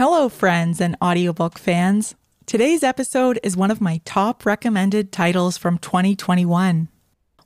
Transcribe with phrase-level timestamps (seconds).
[0.00, 2.14] Hello, friends and audiobook fans.
[2.46, 6.88] Today's episode is one of my top recommended titles from 2021.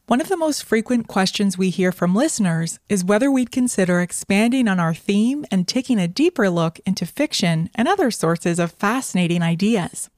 [0.06, 4.68] One of the most frequent questions we hear from listeners is whether we'd consider expanding
[4.68, 9.42] on our theme and taking a deeper look into fiction and other sources of fascinating
[9.42, 10.08] ideas.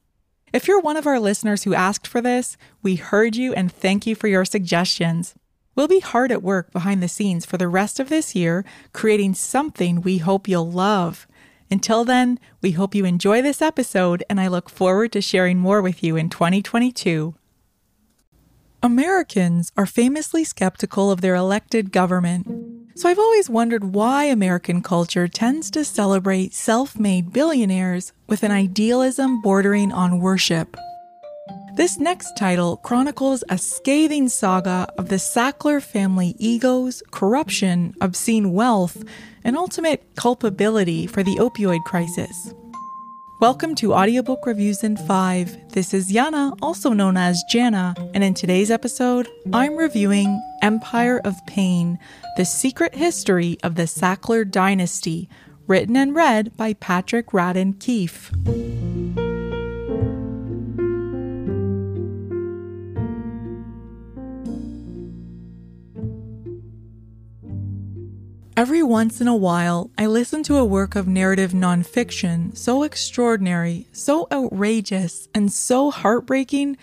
[0.53, 4.05] If you're one of our listeners who asked for this, we heard you and thank
[4.05, 5.33] you for your suggestions.
[5.75, 8.63] We'll be hard at work behind the scenes for the rest of this year,
[8.93, 11.25] creating something we hope you'll love.
[11.69, 15.81] Until then, we hope you enjoy this episode, and I look forward to sharing more
[15.81, 17.35] with you in 2022.
[18.81, 22.47] Americans are famously skeptical of their elected government.
[22.95, 28.51] So I've always wondered why American culture tends to celebrate self made billionaires with an
[28.51, 30.77] idealism bordering on worship.
[31.77, 39.03] This next title chronicles a scathing saga of the Sackler family egos, corruption, obscene wealth,
[39.43, 42.51] and ultimate culpability for the opioid crisis.
[43.39, 45.73] Welcome to Audiobook Reviews in 5.
[45.73, 51.35] This is Yana, also known as Jana, and in today's episode, I'm reviewing Empire of
[51.45, 51.99] Pain
[52.37, 55.29] The Secret History of the Sackler Dynasty,
[55.67, 58.31] written and read by Patrick Radden Keefe.
[68.57, 73.85] Every once in a while, I listen to a work of narrative nonfiction so extraordinary,
[73.91, 76.75] so outrageous, and so heartbreaking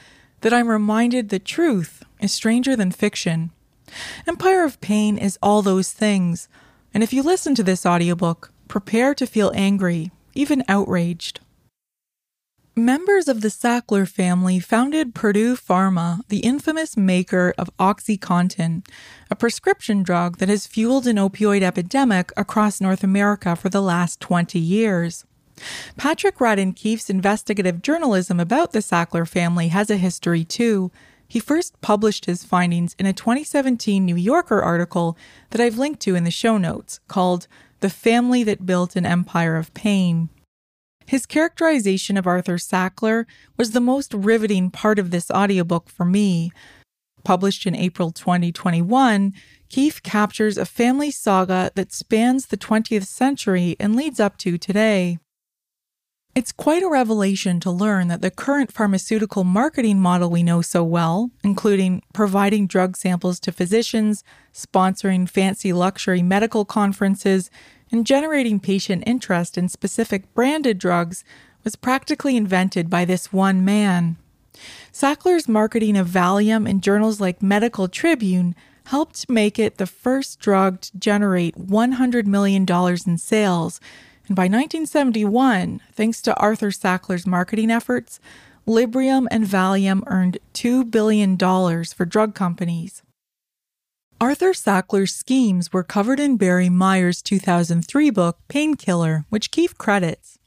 [0.42, 3.50] that I'm reminded the truth is stranger than fiction.
[4.25, 6.47] Empire of Pain is all those things,
[6.95, 11.41] and if you listen to this audiobook, prepare to feel angry, even outraged.
[12.77, 18.84] Members of the Sackler family founded Purdue Pharma, the infamous maker of OxyContin,
[19.30, 24.19] a prescription drug that has fueled an opioid epidemic across North America for the last
[24.19, 25.25] 20 years.
[25.97, 30.91] Patrick Radden Keefe's investigative journalism about the Sackler family has a history too.
[31.28, 35.17] He first published his findings in a 2017 New Yorker article
[35.51, 37.46] that I've linked to in the show notes called
[37.79, 40.29] The Family That Built an Empire of Pain.
[41.07, 43.25] His characterization of Arthur Sackler
[43.57, 46.53] was the most riveting part of this audiobook for me.
[47.25, 49.33] Published in April 2021,
[49.69, 55.19] Keefe captures a family saga that spans the 20th century and leads up to today.
[56.35, 60.83] It's quite a revelation to learn that the current pharmaceutical marketing model we know so
[60.83, 67.51] well, including providing drug samples to physicians, sponsoring fancy luxury medical conferences,
[67.95, 71.23] and generating patient interest in specific branded drugs
[71.63, 74.17] was practically invented by this one man.
[74.93, 78.57] Sackler's marketing of Valium in journals like Medical Tribune
[78.87, 82.67] helped make it the first drug to generate $100 million
[83.07, 83.81] in sales.
[84.27, 88.19] And by 1971, thanks to Arthur Sackler's marketing efforts,
[88.67, 93.05] Librium and Valium earned $2 billion for drug companies.
[94.24, 100.39] Arthur Sackler's schemes were covered in Barry Meier's 2003 book, Painkiller, which Keefe credits.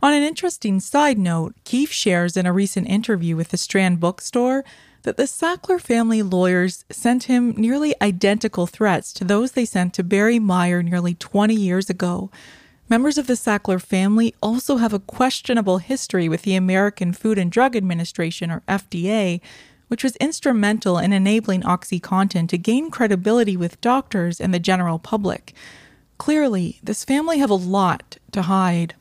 [0.00, 4.64] On an interesting side note, Keefe shares in a recent interview with the Strand Bookstore
[5.02, 10.04] that the Sackler family lawyers sent him nearly identical threats to those they sent to
[10.04, 12.30] Barry Meier nearly 20 years ago.
[12.88, 17.50] Members of the Sackler family also have a questionable history with the American Food and
[17.50, 19.40] Drug Administration, or FDA,
[19.94, 25.54] which was instrumental in enabling OxyContin to gain credibility with doctors and the general public.
[26.18, 28.96] Clearly, this family have a lot to hide.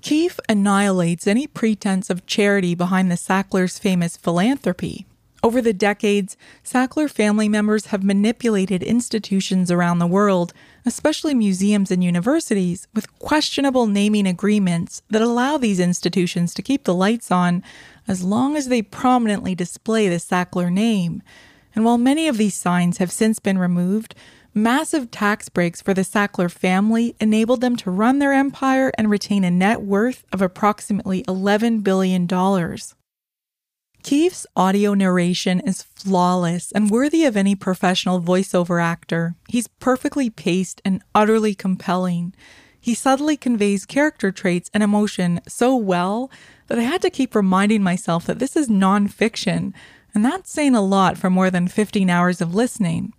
[0.00, 5.04] Keefe annihilates any pretense of charity behind the Sacklers' famous philanthropy.
[5.42, 10.54] Over the decades, Sackler family members have manipulated institutions around the world,
[10.86, 16.94] especially museums and universities, with questionable naming agreements that allow these institutions to keep the
[16.94, 17.62] lights on
[18.08, 21.22] as long as they prominently display the Sackler name.
[21.74, 24.14] And while many of these signs have since been removed,
[24.54, 29.44] massive tax breaks for the Sackler family enabled them to run their empire and retain
[29.44, 32.26] a net worth of approximately $11 billion.
[34.02, 39.36] Keefe's audio narration is flawless and worthy of any professional voiceover actor.
[39.48, 42.34] He's perfectly paced and utterly compelling.
[42.80, 46.32] He subtly conveys character traits and emotion so well
[46.72, 49.74] that I had to keep reminding myself that this is nonfiction,
[50.14, 53.12] and that's saying a lot for more than 15 hours of listening.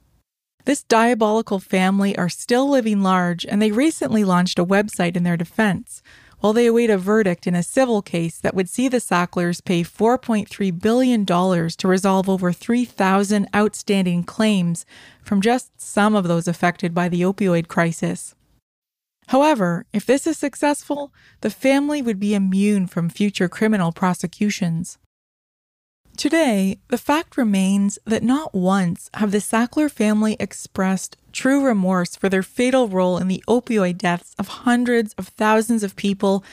[0.65, 5.37] This diabolical family are still living large, and they recently launched a website in their
[5.37, 6.01] defense,
[6.39, 9.83] while they await a verdict in a civil case that would see the Sacklers pay
[9.83, 14.83] $4.3 billion to resolve over 3,000 outstanding claims
[15.21, 18.33] from just some of those affected by the opioid crisis.
[19.27, 24.97] However, if this is successful, the family would be immune from future criminal prosecutions.
[26.15, 32.29] Today, the fact remains that not once have the Sackler family expressed true remorse for
[32.29, 36.43] their fatal role in the opioid deaths of hundreds of thousands of people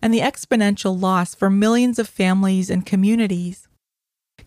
[0.00, 3.66] and the exponential loss for millions of families and communities.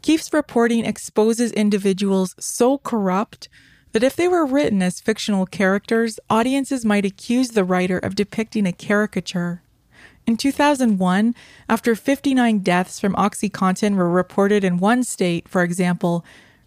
[0.01, 3.49] Keefe's reporting exposes individuals so corrupt
[3.91, 8.65] that if they were written as fictional characters, audiences might accuse the writer of depicting
[8.65, 9.61] a caricature.
[10.27, 11.35] In 2001,
[11.67, 16.23] after 59 deaths from OxyContin were reported in one state, for example,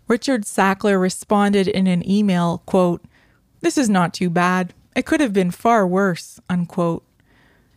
[0.08, 3.02] Richard Sackler responded in an email, quote,
[3.60, 4.74] This is not too bad.
[4.94, 7.04] It could have been far worse, unquote.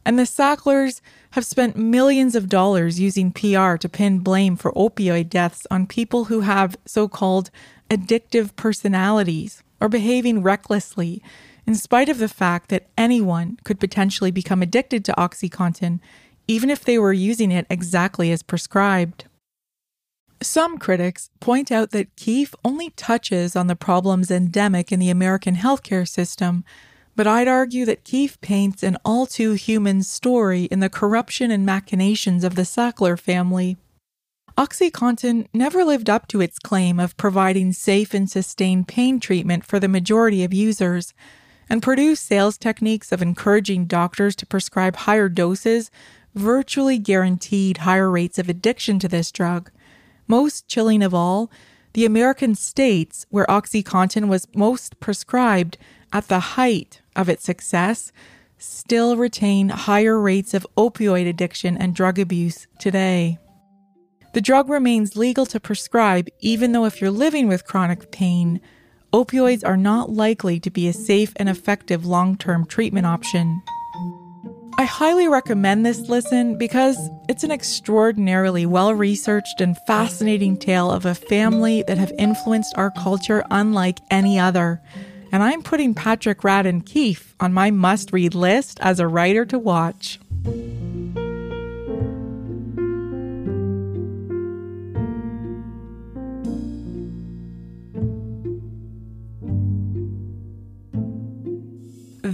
[0.04, 1.02] And the Sacklers
[1.32, 6.26] have spent millions of dollars using PR to pin blame for opioid deaths on people
[6.26, 7.50] who have so called
[7.90, 11.22] addictive personalities or behaving recklessly,
[11.66, 16.00] in spite of the fact that anyone could potentially become addicted to OxyContin,
[16.48, 19.26] even if they were using it exactly as prescribed.
[20.42, 25.56] Some critics point out that Keefe only touches on the problems endemic in the American
[25.56, 26.64] healthcare system,
[27.16, 31.66] but I'd argue that Keefe paints an all too human story in the corruption and
[31.66, 33.78] machinations of the Sackler family.
[34.58, 39.80] OxyContin never lived up to its claim of providing safe and sustained pain treatment for
[39.80, 41.14] the majority of users,
[41.70, 45.92] and Purdue's sales techniques of encouraging doctors to prescribe higher doses
[46.34, 49.70] virtually guaranteed higher rates of addiction to this drug.
[50.28, 51.52] Most chilling of all,
[51.94, 55.78] the American states where OxyContin was most prescribed
[56.12, 58.12] at the height of its success
[58.58, 63.38] still retain higher rates of opioid addiction and drug abuse today.
[64.38, 68.62] The drug remains legal to prescribe even though if you're living with chronic pain,
[69.12, 73.64] opioids are not likely to be a safe and effective long term treatment option.
[74.78, 81.08] I highly recommend this listen because it's an extraordinarily well researched and fascinating tale of
[81.08, 84.84] a family that have influenced our culture unlike any other.
[85.32, 89.58] And I'm putting Patrick Radden Keefe on my must read list as a writer to
[89.58, 90.20] watch.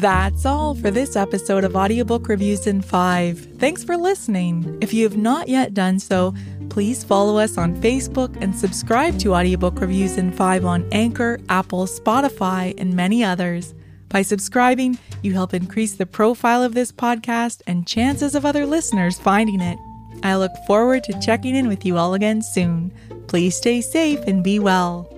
[0.04, 3.40] That's all for this episode of Audiobook Reviews in 5.
[3.58, 4.78] Thanks for listening.
[4.82, 6.34] If you have not yet done so,
[6.70, 11.86] please follow us on Facebook and subscribe to Audiobook Reviews in 5 on Anchor, Apple,
[11.86, 13.74] Spotify, and many others.
[14.10, 19.18] By subscribing, you help increase the profile of this podcast and chances of other listeners
[19.18, 19.78] finding it.
[20.22, 22.92] I look forward to checking in with you all again soon.
[23.28, 25.13] Please stay safe and be well.